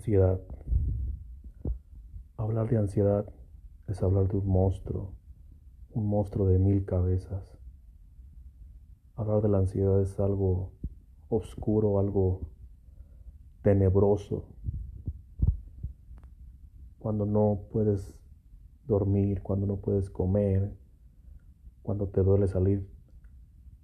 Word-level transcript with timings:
Ansiedad. 0.00 0.40
Hablar 2.38 2.70
de 2.70 2.78
ansiedad 2.78 3.26
es 3.86 4.02
hablar 4.02 4.28
de 4.28 4.38
un 4.38 4.46
monstruo, 4.46 5.12
un 5.92 6.06
monstruo 6.06 6.46
de 6.46 6.58
mil 6.58 6.86
cabezas. 6.86 7.44
Hablar 9.14 9.42
de 9.42 9.50
la 9.50 9.58
ansiedad 9.58 10.00
es 10.00 10.18
algo 10.18 10.72
oscuro, 11.28 11.98
algo 11.98 12.40
tenebroso. 13.60 14.44
Cuando 16.98 17.26
no 17.26 17.60
puedes 17.70 18.14
dormir, 18.86 19.42
cuando 19.42 19.66
no 19.66 19.76
puedes 19.76 20.08
comer, 20.08 20.72
cuando 21.82 22.08
te 22.08 22.22
duele 22.22 22.48
salir 22.48 22.88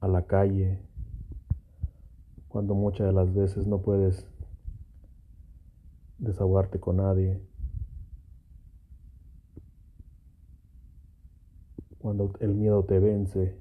a 0.01 0.09
la 0.09 0.25
calle, 0.25 0.81
cuando 2.49 2.75
muchas 2.75 3.07
de 3.07 3.13
las 3.13 3.35
veces 3.35 3.67
no 3.67 3.83
puedes 3.83 4.27
desahogarte 6.19 6.81
con 6.81 6.97
nadie. 6.97 7.41
Cuando 11.99 12.33
el 12.41 12.55
miedo 12.55 12.85
te 12.85 12.99
vence, 12.99 13.59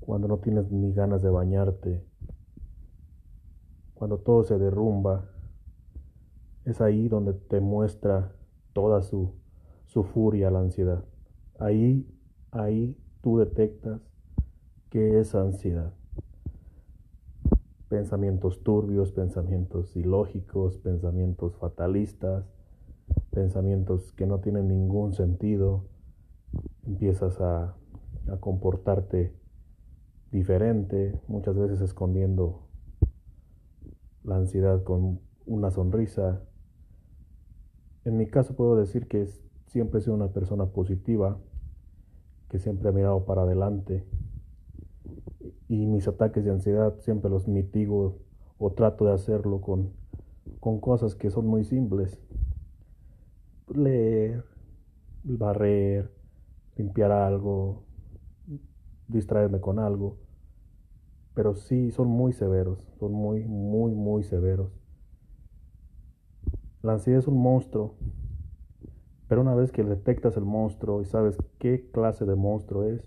cuando 0.00 0.28
no 0.28 0.38
tienes 0.38 0.70
ni 0.70 0.92
ganas 0.92 1.22
de 1.22 1.30
bañarte, 1.30 2.04
cuando 3.94 4.18
todo 4.18 4.44
se 4.44 4.58
derrumba, 4.58 5.30
es 6.64 6.80
ahí 6.80 7.08
donde 7.08 7.32
te 7.32 7.60
muestra 7.60 8.32
toda 8.72 9.02
su, 9.02 9.34
su 9.86 10.04
furia, 10.04 10.50
la 10.50 10.60
ansiedad. 10.60 11.04
Ahí, 11.58 12.06
ahí 12.50 12.96
tú 13.22 13.38
detectas 13.38 14.00
que 14.90 15.20
es 15.20 15.34
ansiedad 15.34 15.94
pensamientos 17.90 18.62
turbios, 18.62 19.10
pensamientos 19.10 19.96
ilógicos, 19.96 20.78
pensamientos 20.78 21.56
fatalistas, 21.56 22.46
pensamientos 23.30 24.12
que 24.12 24.26
no 24.26 24.38
tienen 24.38 24.68
ningún 24.68 25.12
sentido, 25.12 25.88
empiezas 26.86 27.40
a, 27.40 27.74
a 28.32 28.36
comportarte 28.38 29.34
diferente, 30.30 31.20
muchas 31.26 31.56
veces 31.56 31.80
escondiendo 31.80 32.68
la 34.22 34.36
ansiedad 34.36 34.84
con 34.84 35.18
una 35.44 35.72
sonrisa. 35.72 36.44
En 38.04 38.16
mi 38.16 38.26
caso 38.26 38.54
puedo 38.54 38.76
decir 38.76 39.08
que 39.08 39.26
siempre 39.66 39.98
he 39.98 40.02
sido 40.02 40.14
una 40.14 40.32
persona 40.32 40.66
positiva, 40.66 41.40
que 42.48 42.60
siempre 42.60 42.90
he 42.90 42.92
mirado 42.92 43.24
para 43.24 43.42
adelante, 43.42 44.06
y 45.70 45.86
mis 45.86 46.08
ataques 46.08 46.44
de 46.44 46.50
ansiedad 46.50 46.98
siempre 46.98 47.30
los 47.30 47.46
mitigo 47.46 48.18
o 48.58 48.72
trato 48.72 49.04
de 49.04 49.12
hacerlo 49.12 49.60
con, 49.60 49.92
con 50.58 50.80
cosas 50.80 51.14
que 51.14 51.30
son 51.30 51.46
muy 51.46 51.62
simples. 51.62 52.20
Leer, 53.72 54.44
barrer, 55.22 56.10
limpiar 56.74 57.12
algo, 57.12 57.84
distraerme 59.06 59.60
con 59.60 59.78
algo. 59.78 60.16
Pero 61.34 61.54
sí, 61.54 61.92
son 61.92 62.08
muy 62.08 62.32
severos, 62.32 62.80
son 62.98 63.12
muy, 63.12 63.44
muy, 63.44 63.94
muy 63.94 64.24
severos. 64.24 64.72
La 66.82 66.94
ansiedad 66.94 67.20
es 67.20 67.28
un 67.28 67.40
monstruo, 67.40 67.94
pero 69.28 69.40
una 69.40 69.54
vez 69.54 69.70
que 69.70 69.84
detectas 69.84 70.36
el 70.36 70.44
monstruo 70.44 71.00
y 71.00 71.04
sabes 71.04 71.36
qué 71.60 71.88
clase 71.92 72.24
de 72.24 72.34
monstruo 72.34 72.82
es, 72.82 73.06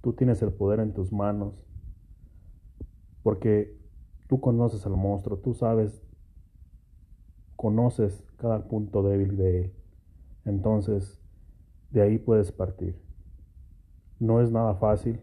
Tú 0.00 0.12
tienes 0.14 0.40
el 0.42 0.52
poder 0.52 0.80
en 0.80 0.92
tus 0.92 1.12
manos 1.12 1.54
porque 3.22 3.78
tú 4.28 4.40
conoces 4.40 4.86
al 4.86 4.96
monstruo, 4.96 5.38
tú 5.38 5.54
sabes, 5.54 6.02
conoces 7.56 8.24
cada 8.36 8.66
punto 8.66 9.02
débil 9.02 9.36
de 9.36 9.60
él. 9.60 9.72
Entonces, 10.44 11.20
de 11.90 12.02
ahí 12.02 12.18
puedes 12.18 12.52
partir. 12.52 12.98
No 14.18 14.40
es 14.40 14.50
nada 14.50 14.74
fácil, 14.76 15.20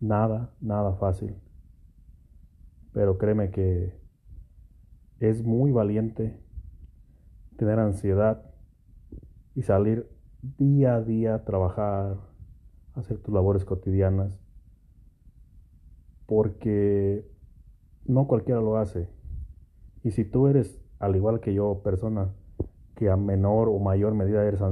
nada, 0.00 0.54
nada 0.60 0.94
fácil, 0.94 1.34
pero 2.92 3.18
créeme 3.18 3.50
que 3.50 3.98
es 5.20 5.42
muy 5.42 5.72
valiente 5.72 6.38
tener 7.56 7.78
ansiedad 7.78 8.42
y 9.54 9.62
salir 9.62 10.08
día 10.42 10.96
a 10.96 11.02
día 11.02 11.34
a 11.36 11.44
trabajar, 11.44 12.18
hacer 12.96 13.18
tus 13.18 13.32
labores 13.32 13.64
cotidianas, 13.64 14.32
porque 16.26 17.30
no 18.04 18.26
cualquiera 18.26 18.60
lo 18.60 18.76
hace. 18.76 19.08
Y 20.02 20.10
si 20.12 20.24
tú 20.24 20.48
eres, 20.48 20.80
al 20.98 21.14
igual 21.16 21.40
que 21.40 21.54
yo, 21.54 21.82
persona 21.82 22.32
que 22.94 23.10
a 23.10 23.16
menor 23.16 23.68
o 23.68 23.78
mayor 23.78 24.14
medida 24.14 24.44
eres 24.44 24.62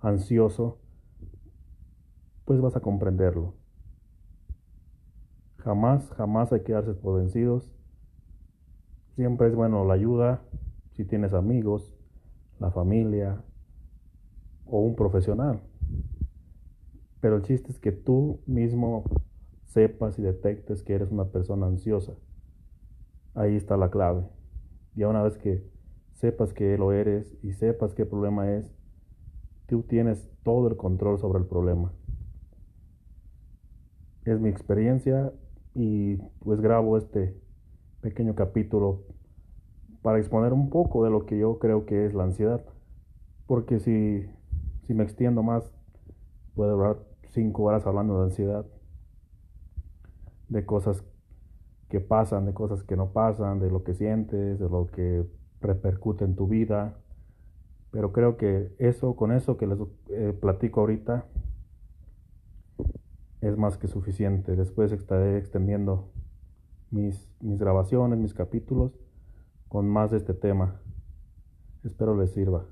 ansioso, 0.00 0.78
pues 2.44 2.60
vas 2.60 2.76
a 2.76 2.80
comprenderlo. 2.80 3.54
Jamás, 5.58 6.10
jamás 6.12 6.52
hay 6.52 6.62
que 6.62 6.72
darse 6.72 6.94
por 6.94 7.18
vencidos. 7.18 7.72
Siempre 9.14 9.48
es 9.48 9.54
bueno 9.54 9.84
la 9.84 9.94
ayuda, 9.94 10.42
si 10.92 11.04
tienes 11.04 11.32
amigos, 11.32 11.94
la 12.58 12.70
familia 12.70 13.42
o 14.66 14.80
un 14.80 14.96
profesional. 14.96 15.62
Pero 17.20 17.36
el 17.36 17.42
chiste 17.42 17.70
es 17.70 17.78
que 17.78 17.92
tú 17.92 18.40
mismo 18.46 19.04
sepas 19.64 20.18
y 20.18 20.22
detectes 20.22 20.82
que 20.82 20.94
eres 20.94 21.10
una 21.10 21.26
persona 21.26 21.66
ansiosa. 21.66 22.14
Ahí 23.34 23.56
está 23.56 23.76
la 23.76 23.90
clave. 23.90 24.24
Y 24.94 25.04
una 25.04 25.22
vez 25.22 25.36
que 25.36 25.62
sepas 26.14 26.52
que 26.52 26.78
lo 26.78 26.92
eres 26.92 27.36
y 27.42 27.52
sepas 27.52 27.94
qué 27.94 28.06
problema 28.06 28.52
es, 28.52 28.72
tú 29.66 29.82
tienes 29.82 30.28
todo 30.42 30.68
el 30.68 30.76
control 30.76 31.18
sobre 31.18 31.38
el 31.38 31.46
problema. 31.46 31.92
Es 34.24 34.40
mi 34.40 34.48
experiencia 34.48 35.32
y 35.74 36.16
pues 36.40 36.60
grabo 36.60 36.96
este 36.96 37.38
pequeño 38.00 38.34
capítulo 38.34 39.04
para 40.02 40.18
exponer 40.18 40.52
un 40.52 40.70
poco 40.70 41.04
de 41.04 41.10
lo 41.10 41.26
que 41.26 41.38
yo 41.38 41.58
creo 41.58 41.84
que 41.84 42.06
es 42.06 42.14
la 42.14 42.24
ansiedad. 42.24 42.64
Porque 43.46 43.78
si, 43.78 44.24
si 44.86 44.94
me 44.94 45.04
extiendo 45.04 45.42
más 45.42 45.70
puede 46.56 46.72
durar 46.72 46.96
cinco 47.28 47.64
horas 47.64 47.86
hablando 47.86 48.18
de 48.18 48.24
ansiedad, 48.24 48.66
de 50.48 50.64
cosas 50.64 51.04
que 51.88 52.00
pasan, 52.00 52.46
de 52.46 52.54
cosas 52.54 52.82
que 52.82 52.96
no 52.96 53.12
pasan, 53.12 53.60
de 53.60 53.70
lo 53.70 53.84
que 53.84 53.94
sientes, 53.94 54.58
de 54.58 54.68
lo 54.68 54.86
que 54.86 55.24
repercute 55.60 56.24
en 56.24 56.34
tu 56.34 56.48
vida. 56.48 56.98
Pero 57.90 58.12
creo 58.12 58.36
que 58.36 58.74
eso, 58.78 59.14
con 59.16 59.32
eso 59.32 59.56
que 59.56 59.66
les 59.66 59.78
eh, 60.08 60.32
platico 60.40 60.80
ahorita, 60.80 61.26
es 63.42 63.56
más 63.56 63.76
que 63.76 63.86
suficiente. 63.86 64.56
Después 64.56 64.90
estaré 64.90 65.38
extendiendo 65.38 66.10
mis, 66.90 67.30
mis 67.40 67.58
grabaciones, 67.58 68.18
mis 68.18 68.34
capítulos, 68.34 68.98
con 69.68 69.88
más 69.88 70.10
de 70.10 70.16
este 70.16 70.34
tema. 70.34 70.80
Espero 71.84 72.16
les 72.16 72.32
sirva. 72.32 72.66